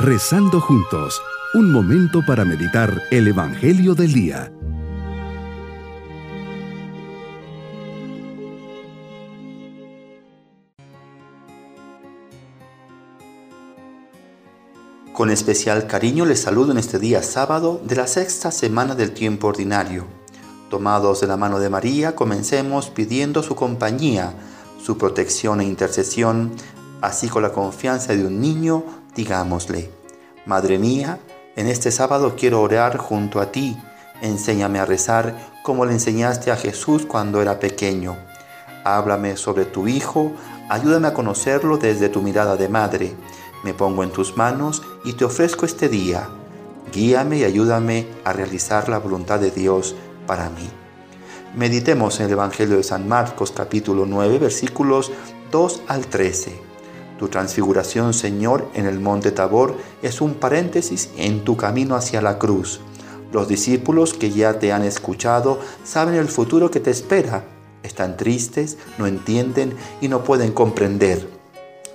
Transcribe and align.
Rezando 0.00 0.60
juntos, 0.60 1.20
un 1.54 1.72
momento 1.72 2.24
para 2.24 2.44
meditar 2.44 3.02
el 3.10 3.26
Evangelio 3.26 3.96
del 3.96 4.12
Día. 4.12 4.52
Con 15.12 15.30
especial 15.30 15.88
cariño 15.88 16.24
les 16.24 16.42
saludo 16.42 16.70
en 16.70 16.78
este 16.78 17.00
día 17.00 17.24
sábado 17.24 17.80
de 17.84 17.96
la 17.96 18.06
sexta 18.06 18.52
semana 18.52 18.94
del 18.94 19.10
tiempo 19.10 19.48
ordinario. 19.48 20.06
Tomados 20.70 21.22
de 21.22 21.26
la 21.26 21.36
mano 21.36 21.58
de 21.58 21.70
María, 21.70 22.14
comencemos 22.14 22.88
pidiendo 22.90 23.42
su 23.42 23.56
compañía, 23.56 24.32
su 24.80 24.96
protección 24.96 25.60
e 25.60 25.64
intercesión, 25.64 26.52
así 27.00 27.28
con 27.28 27.42
la 27.42 27.50
confianza 27.50 28.14
de 28.14 28.24
un 28.24 28.40
niño 28.40 28.84
digámosle, 29.18 29.90
Madre 30.46 30.78
mía, 30.78 31.18
en 31.56 31.66
este 31.66 31.90
sábado 31.90 32.36
quiero 32.38 32.62
orar 32.62 32.98
junto 32.98 33.40
a 33.40 33.50
ti, 33.50 33.76
enséñame 34.22 34.78
a 34.78 34.84
rezar 34.84 35.34
como 35.64 35.84
le 35.84 35.92
enseñaste 35.92 36.52
a 36.52 36.56
Jesús 36.56 37.04
cuando 37.04 37.42
era 37.42 37.58
pequeño. 37.58 38.16
Háblame 38.84 39.36
sobre 39.36 39.64
tu 39.64 39.88
Hijo, 39.88 40.30
ayúdame 40.68 41.08
a 41.08 41.14
conocerlo 41.14 41.78
desde 41.78 42.08
tu 42.08 42.22
mirada 42.22 42.56
de 42.56 42.68
madre. 42.68 43.12
Me 43.64 43.74
pongo 43.74 44.04
en 44.04 44.12
tus 44.12 44.36
manos 44.36 44.82
y 45.04 45.14
te 45.14 45.24
ofrezco 45.24 45.66
este 45.66 45.88
día. 45.88 46.28
Guíame 46.92 47.38
y 47.38 47.44
ayúdame 47.44 48.06
a 48.24 48.32
realizar 48.32 48.88
la 48.88 48.98
voluntad 48.98 49.40
de 49.40 49.50
Dios 49.50 49.96
para 50.28 50.48
mí. 50.48 50.70
Meditemos 51.56 52.20
en 52.20 52.26
el 52.26 52.32
Evangelio 52.32 52.76
de 52.76 52.84
San 52.84 53.08
Marcos 53.08 53.50
capítulo 53.50 54.06
9 54.06 54.38
versículos 54.38 55.10
2 55.50 55.82
al 55.88 56.06
13. 56.06 56.67
Tu 57.18 57.26
transfiguración, 57.28 58.14
Señor, 58.14 58.68
en 58.74 58.86
el 58.86 59.00
monte 59.00 59.32
Tabor 59.32 59.76
es 60.02 60.20
un 60.20 60.34
paréntesis 60.34 61.10
en 61.16 61.44
tu 61.44 61.56
camino 61.56 61.96
hacia 61.96 62.22
la 62.22 62.38
cruz. 62.38 62.80
Los 63.32 63.48
discípulos 63.48 64.14
que 64.14 64.30
ya 64.30 64.60
te 64.60 64.72
han 64.72 64.84
escuchado 64.84 65.58
saben 65.84 66.14
el 66.14 66.28
futuro 66.28 66.70
que 66.70 66.78
te 66.78 66.92
espera. 66.92 67.44
Están 67.82 68.16
tristes, 68.16 68.78
no 68.98 69.06
entienden 69.06 69.76
y 70.00 70.06
no 70.06 70.22
pueden 70.22 70.52
comprender. 70.52 71.28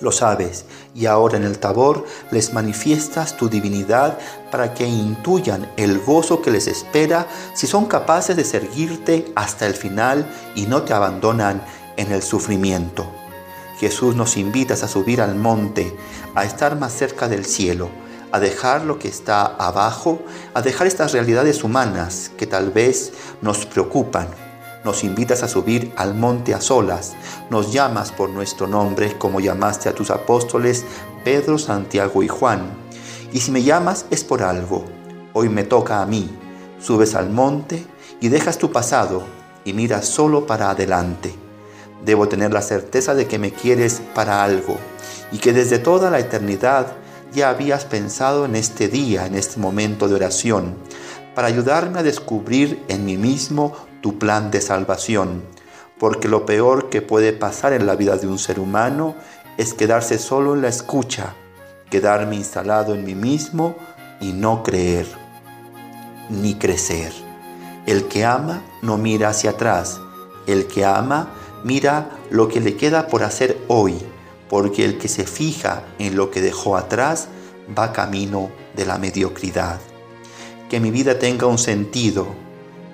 Lo 0.00 0.10
sabes, 0.10 0.64
y 0.94 1.04
ahora 1.04 1.36
en 1.36 1.44
el 1.44 1.58
Tabor 1.58 2.06
les 2.30 2.54
manifiestas 2.54 3.36
tu 3.36 3.50
divinidad 3.50 4.18
para 4.50 4.72
que 4.72 4.86
intuyan 4.86 5.70
el 5.76 5.98
gozo 5.98 6.40
que 6.40 6.50
les 6.50 6.66
espera 6.66 7.26
si 7.52 7.66
son 7.66 7.84
capaces 7.84 8.34
de 8.34 8.44
seguirte 8.44 9.30
hasta 9.34 9.66
el 9.66 9.74
final 9.74 10.26
y 10.54 10.62
no 10.62 10.82
te 10.82 10.94
abandonan 10.94 11.62
en 11.98 12.10
el 12.10 12.22
sufrimiento. 12.22 13.06
Jesús 13.80 14.14
nos 14.14 14.36
invita 14.36 14.74
a 14.74 14.88
subir 14.88 15.22
al 15.22 15.36
monte, 15.36 15.96
a 16.34 16.44
estar 16.44 16.78
más 16.78 16.92
cerca 16.92 17.28
del 17.28 17.46
cielo, 17.46 17.88
a 18.30 18.38
dejar 18.38 18.84
lo 18.84 18.98
que 18.98 19.08
está 19.08 19.46
abajo, 19.46 20.20
a 20.52 20.60
dejar 20.60 20.86
estas 20.86 21.12
realidades 21.14 21.64
humanas 21.64 22.30
que 22.36 22.46
tal 22.46 22.72
vez 22.72 23.14
nos 23.40 23.64
preocupan. 23.64 24.28
Nos 24.84 25.02
invitas 25.02 25.42
a 25.42 25.48
subir 25.48 25.94
al 25.96 26.14
monte 26.14 26.52
a 26.52 26.60
solas, 26.60 27.14
nos 27.48 27.72
llamas 27.72 28.12
por 28.12 28.28
nuestro 28.28 28.66
nombre 28.66 29.16
como 29.16 29.40
llamaste 29.40 29.88
a 29.88 29.94
tus 29.94 30.10
apóstoles 30.10 30.84
Pedro, 31.24 31.56
Santiago 31.56 32.22
y 32.22 32.28
Juan. 32.28 32.60
Y 33.32 33.40
si 33.40 33.50
me 33.50 33.62
llamas 33.62 34.04
es 34.10 34.24
por 34.24 34.42
algo. 34.42 34.84
Hoy 35.32 35.48
me 35.48 35.64
toca 35.64 36.02
a 36.02 36.06
mí. 36.06 36.28
Subes 36.82 37.14
al 37.14 37.30
monte 37.30 37.86
y 38.20 38.28
dejas 38.28 38.58
tu 38.58 38.72
pasado 38.72 39.22
y 39.64 39.72
miras 39.72 40.04
solo 40.04 40.46
para 40.46 40.68
adelante. 40.68 41.39
Debo 42.04 42.28
tener 42.28 42.52
la 42.52 42.62
certeza 42.62 43.14
de 43.14 43.26
que 43.26 43.38
me 43.38 43.52
quieres 43.52 44.00
para 44.14 44.42
algo 44.42 44.78
y 45.32 45.38
que 45.38 45.52
desde 45.52 45.78
toda 45.78 46.10
la 46.10 46.18
eternidad 46.18 46.94
ya 47.32 47.50
habías 47.50 47.84
pensado 47.84 48.44
en 48.44 48.56
este 48.56 48.88
día, 48.88 49.26
en 49.26 49.34
este 49.34 49.60
momento 49.60 50.08
de 50.08 50.14
oración, 50.14 50.74
para 51.34 51.48
ayudarme 51.48 52.00
a 52.00 52.02
descubrir 52.02 52.82
en 52.88 53.04
mí 53.04 53.16
mismo 53.16 53.76
tu 54.00 54.18
plan 54.18 54.50
de 54.50 54.60
salvación. 54.60 55.42
Porque 55.98 56.28
lo 56.28 56.46
peor 56.46 56.88
que 56.88 57.02
puede 57.02 57.32
pasar 57.32 57.72
en 57.72 57.86
la 57.86 57.94
vida 57.94 58.16
de 58.16 58.26
un 58.26 58.38
ser 58.38 58.58
humano 58.58 59.14
es 59.58 59.74
quedarse 59.74 60.18
solo 60.18 60.54
en 60.54 60.62
la 60.62 60.68
escucha, 60.68 61.34
quedarme 61.90 62.36
instalado 62.36 62.94
en 62.94 63.04
mí 63.04 63.14
mismo 63.14 63.76
y 64.20 64.32
no 64.32 64.62
creer, 64.62 65.06
ni 66.30 66.54
crecer. 66.54 67.12
El 67.86 68.04
que 68.04 68.24
ama 68.24 68.62
no 68.82 68.96
mira 68.96 69.28
hacia 69.28 69.50
atrás, 69.50 70.00
el 70.46 70.66
que 70.66 70.84
ama 70.84 71.28
mira 71.64 72.10
lo 72.30 72.48
que 72.48 72.60
le 72.60 72.76
queda 72.76 73.08
por 73.08 73.22
hacer 73.22 73.58
hoy, 73.68 73.96
porque 74.48 74.84
el 74.84 74.98
que 74.98 75.08
se 75.08 75.26
fija 75.26 75.84
en 75.98 76.16
lo 76.16 76.30
que 76.30 76.40
dejó 76.40 76.76
atrás 76.76 77.28
va 77.76 77.92
camino 77.92 78.50
de 78.74 78.86
la 78.86 78.98
mediocridad. 78.98 79.80
Que 80.68 80.80
mi 80.80 80.90
vida 80.90 81.18
tenga 81.18 81.46
un 81.46 81.58
sentido, 81.58 82.26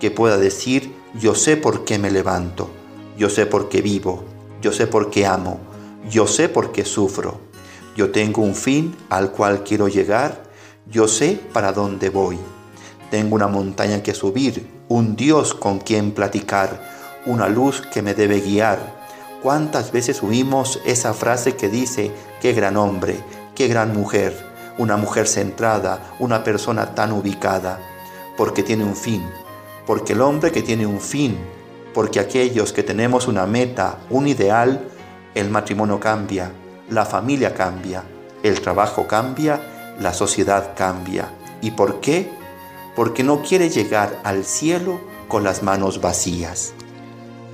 que 0.00 0.10
pueda 0.10 0.36
decir, 0.36 0.94
yo 1.14 1.34
sé 1.34 1.56
por 1.56 1.84
qué 1.84 1.98
me 1.98 2.10
levanto, 2.10 2.70
yo 3.16 3.30
sé 3.30 3.46
por 3.46 3.68
qué 3.68 3.82
vivo, 3.82 4.24
yo 4.60 4.72
sé 4.72 4.86
por 4.86 5.10
qué 5.10 5.26
amo, 5.26 5.60
yo 6.10 6.26
sé 6.26 6.48
por 6.48 6.72
qué 6.72 6.84
sufro, 6.84 7.40
yo 7.96 8.10
tengo 8.10 8.42
un 8.42 8.54
fin 8.54 8.94
al 9.08 9.30
cual 9.30 9.62
quiero 9.62 9.88
llegar, 9.88 10.42
yo 10.90 11.06
sé 11.08 11.40
para 11.52 11.72
dónde 11.72 12.10
voy. 12.10 12.38
Tengo 13.10 13.36
una 13.36 13.46
montaña 13.46 14.02
que 14.02 14.14
subir, 14.14 14.68
un 14.88 15.14
Dios 15.14 15.54
con 15.54 15.78
quien 15.78 16.10
platicar, 16.10 16.93
una 17.26 17.48
luz 17.48 17.80
que 17.80 18.02
me 18.02 18.14
debe 18.14 18.40
guiar. 18.40 18.78
¿Cuántas 19.42 19.92
veces 19.92 20.22
oímos 20.22 20.80
esa 20.84 21.14
frase 21.14 21.56
que 21.56 21.68
dice, 21.68 22.10
qué 22.40 22.52
gran 22.52 22.76
hombre, 22.76 23.18
qué 23.54 23.68
gran 23.68 23.92
mujer, 23.92 24.34
una 24.78 24.96
mujer 24.96 25.26
centrada, 25.26 26.14
una 26.18 26.44
persona 26.44 26.94
tan 26.94 27.12
ubicada? 27.12 27.78
Porque 28.36 28.62
tiene 28.62 28.84
un 28.84 28.96
fin, 28.96 29.22
porque 29.86 30.14
el 30.14 30.20
hombre 30.20 30.50
que 30.50 30.62
tiene 30.62 30.86
un 30.86 31.00
fin, 31.00 31.38
porque 31.92 32.20
aquellos 32.20 32.72
que 32.72 32.82
tenemos 32.82 33.28
una 33.28 33.46
meta, 33.46 33.98
un 34.10 34.26
ideal, 34.26 34.88
el 35.34 35.50
matrimonio 35.50 36.00
cambia, 36.00 36.50
la 36.90 37.04
familia 37.04 37.54
cambia, 37.54 38.02
el 38.42 38.60
trabajo 38.60 39.06
cambia, 39.06 39.60
la 40.00 40.12
sociedad 40.12 40.74
cambia. 40.76 41.28
¿Y 41.60 41.70
por 41.70 42.00
qué? 42.00 42.30
Porque 42.96 43.22
no 43.22 43.42
quiere 43.42 43.70
llegar 43.70 44.20
al 44.24 44.44
cielo 44.44 45.00
con 45.28 45.44
las 45.44 45.62
manos 45.62 46.00
vacías. 46.00 46.74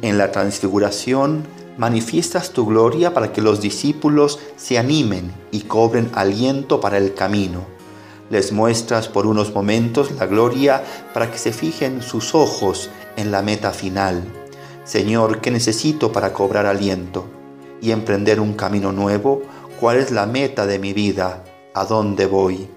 En 0.02 0.16
la 0.16 0.32
transfiguración 0.32 1.44
manifiestas 1.76 2.50
tu 2.50 2.66
gloria 2.66 3.12
para 3.12 3.32
que 3.32 3.42
los 3.42 3.60
discípulos 3.60 4.38
se 4.56 4.78
animen 4.78 5.32
y 5.50 5.62
cobren 5.62 6.10
aliento 6.14 6.80
para 6.80 6.96
el 6.96 7.14
camino. 7.14 7.66
Les 8.30 8.52
muestras 8.52 9.08
por 9.08 9.26
unos 9.26 9.54
momentos 9.54 10.12
la 10.12 10.26
gloria 10.26 10.82
para 11.12 11.30
que 11.30 11.38
se 11.38 11.52
fijen 11.52 12.00
sus 12.00 12.34
ojos 12.34 12.88
en 13.16 13.30
la 13.30 13.42
meta 13.42 13.72
final. 13.72 14.22
Señor, 14.84 15.40
¿qué 15.40 15.50
necesito 15.50 16.12
para 16.12 16.32
cobrar 16.32 16.64
aliento 16.64 17.26
y 17.82 17.90
emprender 17.90 18.40
un 18.40 18.54
camino 18.54 18.92
nuevo? 18.92 19.42
¿Cuál 19.78 19.98
es 19.98 20.10
la 20.10 20.26
meta 20.26 20.66
de 20.66 20.78
mi 20.78 20.92
vida? 20.92 21.44
¿A 21.74 21.84
dónde 21.84 22.26
voy? 22.26 22.68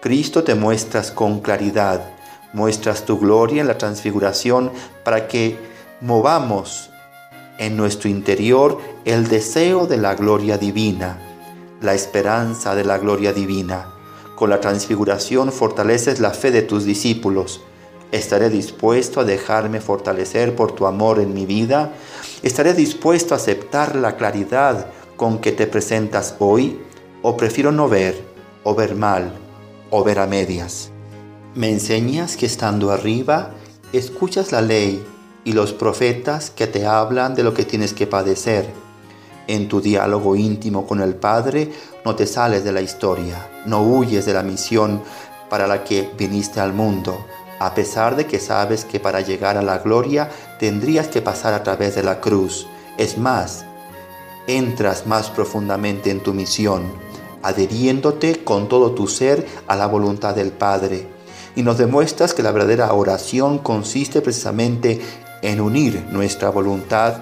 Cristo 0.00 0.44
te 0.44 0.54
muestras 0.54 1.10
con 1.10 1.40
claridad, 1.40 2.10
muestras 2.52 3.04
tu 3.04 3.18
gloria 3.18 3.60
en 3.60 3.68
la 3.68 3.78
transfiguración 3.78 4.72
para 5.04 5.26
que 5.26 5.71
movamos 6.02 6.90
en 7.58 7.76
nuestro 7.76 8.08
interior 8.08 8.78
el 9.04 9.28
deseo 9.28 9.86
de 9.86 9.96
la 9.96 10.16
gloria 10.16 10.58
divina, 10.58 11.18
la 11.80 11.94
esperanza 11.94 12.74
de 12.74 12.84
la 12.84 12.98
gloria 12.98 13.32
divina. 13.32 13.86
Con 14.34 14.50
la 14.50 14.60
transfiguración 14.60 15.52
fortaleces 15.52 16.18
la 16.18 16.30
fe 16.30 16.50
de 16.50 16.62
tus 16.62 16.84
discípulos. 16.84 17.60
Estaré 18.10 18.50
dispuesto 18.50 19.20
a 19.20 19.24
dejarme 19.24 19.80
fortalecer 19.80 20.56
por 20.56 20.72
tu 20.72 20.86
amor 20.86 21.20
en 21.20 21.32
mi 21.32 21.46
vida. 21.46 21.92
Estaré 22.42 22.74
dispuesto 22.74 23.34
a 23.34 23.36
aceptar 23.36 23.94
la 23.94 24.16
claridad 24.16 24.88
con 25.16 25.38
que 25.38 25.52
te 25.52 25.68
presentas 25.68 26.34
hoy 26.40 26.80
o 27.22 27.36
prefiero 27.36 27.70
no 27.70 27.88
ver 27.88 28.20
o 28.64 28.74
ver 28.74 28.96
mal 28.96 29.32
o 29.90 30.02
ver 30.02 30.18
a 30.18 30.26
medias. 30.26 30.90
Me 31.54 31.70
enseñas 31.70 32.36
que 32.36 32.46
estando 32.46 32.90
arriba 32.90 33.52
escuchas 33.92 34.50
la 34.50 34.62
ley 34.62 35.04
y 35.44 35.52
los 35.52 35.72
profetas 35.72 36.50
que 36.50 36.66
te 36.66 36.86
hablan 36.86 37.34
de 37.34 37.42
lo 37.42 37.54
que 37.54 37.64
tienes 37.64 37.92
que 37.92 38.06
padecer. 38.06 38.68
En 39.48 39.68
tu 39.68 39.80
diálogo 39.80 40.36
íntimo 40.36 40.86
con 40.86 41.00
el 41.00 41.14
Padre 41.14 41.72
no 42.04 42.14
te 42.14 42.26
sales 42.26 42.64
de 42.64 42.72
la 42.72 42.80
historia, 42.80 43.50
no 43.66 43.82
huyes 43.82 44.24
de 44.24 44.34
la 44.34 44.42
misión 44.42 45.02
para 45.50 45.66
la 45.66 45.84
que 45.84 46.08
viniste 46.16 46.60
al 46.60 46.72
mundo, 46.72 47.26
a 47.58 47.74
pesar 47.74 48.16
de 48.16 48.26
que 48.26 48.38
sabes 48.38 48.84
que 48.84 49.00
para 49.00 49.20
llegar 49.20 49.56
a 49.56 49.62
la 49.62 49.78
gloria 49.78 50.30
tendrías 50.58 51.08
que 51.08 51.22
pasar 51.22 51.54
a 51.54 51.62
través 51.62 51.94
de 51.94 52.02
la 52.02 52.20
cruz. 52.20 52.66
Es 52.98 53.18
más, 53.18 53.64
entras 54.46 55.06
más 55.06 55.30
profundamente 55.30 56.10
en 56.10 56.20
tu 56.20 56.34
misión, 56.34 56.92
adhiriéndote 57.42 58.44
con 58.44 58.68
todo 58.68 58.92
tu 58.92 59.08
ser 59.08 59.46
a 59.66 59.76
la 59.76 59.86
voluntad 59.86 60.34
del 60.34 60.52
Padre. 60.52 61.06
Y 61.54 61.62
nos 61.62 61.78
demuestras 61.78 62.32
que 62.32 62.42
la 62.42 62.52
verdadera 62.52 62.92
oración 62.94 63.58
consiste 63.58 64.22
precisamente 64.22 65.00
en 65.42 65.60
unir 65.60 66.06
nuestra 66.10 66.50
voluntad 66.50 67.16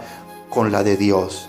con 0.48 0.70
la 0.70 0.82
de 0.82 0.96
Dios. 0.96 1.48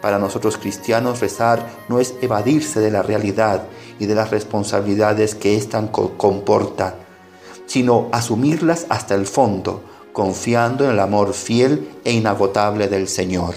Para 0.00 0.18
nosotros 0.18 0.56
cristianos 0.56 1.20
rezar 1.20 1.68
no 1.88 2.00
es 2.00 2.14
evadirse 2.22 2.80
de 2.80 2.90
la 2.90 3.02
realidad 3.02 3.64
y 3.98 4.06
de 4.06 4.14
las 4.14 4.30
responsabilidades 4.30 5.34
que 5.34 5.56
ésta 5.56 5.90
comporta, 5.90 6.94
sino 7.66 8.08
asumirlas 8.12 8.86
hasta 8.88 9.14
el 9.14 9.26
fondo, 9.26 9.82
confiando 10.12 10.84
en 10.84 10.92
el 10.92 11.00
amor 11.00 11.34
fiel 11.34 11.90
e 12.04 12.12
inagotable 12.12 12.88
del 12.88 13.08
Señor. 13.08 13.54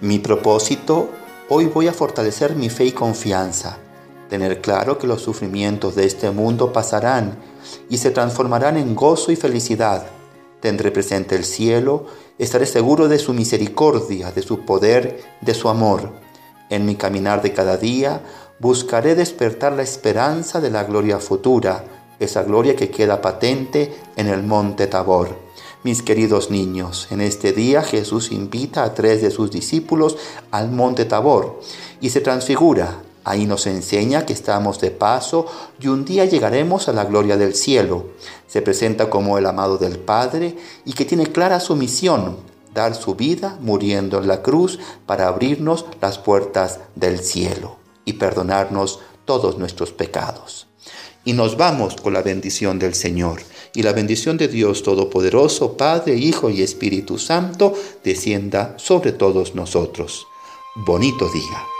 Mi 0.00 0.18
propósito, 0.18 1.08
hoy 1.48 1.66
voy 1.66 1.88
a 1.88 1.92
fortalecer 1.92 2.54
mi 2.54 2.68
fe 2.70 2.84
y 2.84 2.92
confianza, 2.92 3.78
tener 4.28 4.60
claro 4.60 4.98
que 4.98 5.06
los 5.06 5.22
sufrimientos 5.22 5.96
de 5.96 6.06
este 6.06 6.30
mundo 6.30 6.72
pasarán 6.72 7.36
y 7.88 7.98
se 7.98 8.10
transformarán 8.10 8.76
en 8.76 8.94
gozo 8.94 9.32
y 9.32 9.36
felicidad. 9.36 10.06
Tendré 10.60 10.90
presente 10.90 11.36
el 11.36 11.44
cielo, 11.44 12.06
estaré 12.38 12.66
seguro 12.66 13.08
de 13.08 13.18
su 13.18 13.32
misericordia, 13.32 14.30
de 14.32 14.42
su 14.42 14.60
poder, 14.64 15.22
de 15.40 15.54
su 15.54 15.68
amor. 15.68 16.12
En 16.68 16.84
mi 16.86 16.96
caminar 16.96 17.42
de 17.42 17.52
cada 17.52 17.76
día 17.76 18.22
buscaré 18.58 19.14
despertar 19.14 19.72
la 19.72 19.82
esperanza 19.82 20.60
de 20.60 20.70
la 20.70 20.84
gloria 20.84 21.18
futura, 21.18 21.84
esa 22.18 22.42
gloria 22.42 22.76
que 22.76 22.90
queda 22.90 23.22
patente 23.22 23.94
en 24.16 24.28
el 24.28 24.42
monte 24.42 24.86
Tabor. 24.86 25.34
Mis 25.82 26.02
queridos 26.02 26.50
niños, 26.50 27.08
en 27.10 27.22
este 27.22 27.54
día 27.54 27.82
Jesús 27.82 28.30
invita 28.30 28.84
a 28.84 28.94
tres 28.94 29.22
de 29.22 29.30
sus 29.30 29.50
discípulos 29.50 30.18
al 30.50 30.70
monte 30.70 31.06
Tabor 31.06 31.60
y 32.02 32.10
se 32.10 32.20
transfigura. 32.20 33.02
Ahí 33.24 33.46
nos 33.46 33.66
enseña 33.66 34.24
que 34.24 34.32
estamos 34.32 34.80
de 34.80 34.90
paso 34.90 35.46
y 35.78 35.88
un 35.88 36.04
día 36.04 36.24
llegaremos 36.24 36.88
a 36.88 36.92
la 36.92 37.04
gloria 37.04 37.36
del 37.36 37.54
cielo. 37.54 38.06
Se 38.46 38.62
presenta 38.62 39.10
como 39.10 39.36
el 39.36 39.46
amado 39.46 39.78
del 39.78 39.98
Padre 39.98 40.56
y 40.84 40.94
que 40.94 41.04
tiene 41.04 41.26
clara 41.26 41.60
su 41.60 41.76
misión, 41.76 42.38
dar 42.74 42.94
su 42.94 43.14
vida 43.14 43.58
muriendo 43.60 44.18
en 44.18 44.28
la 44.28 44.42
cruz 44.42 44.78
para 45.06 45.28
abrirnos 45.28 45.84
las 46.00 46.18
puertas 46.18 46.80
del 46.94 47.20
cielo 47.20 47.76
y 48.04 48.14
perdonarnos 48.14 49.00
todos 49.26 49.58
nuestros 49.58 49.92
pecados. 49.92 50.66
Y 51.24 51.34
nos 51.34 51.56
vamos 51.56 51.96
con 51.96 52.14
la 52.14 52.22
bendición 52.22 52.78
del 52.78 52.94
Señor. 52.94 53.42
Y 53.74 53.82
la 53.82 53.92
bendición 53.92 54.36
de 54.36 54.48
Dios 54.48 54.82
Todopoderoso, 54.82 55.76
Padre, 55.76 56.16
Hijo 56.16 56.50
y 56.50 56.62
Espíritu 56.62 57.18
Santo, 57.18 57.74
descienda 58.02 58.74
sobre 58.78 59.12
todos 59.12 59.54
nosotros. 59.54 60.26
Bonito 60.74 61.30
día. 61.30 61.79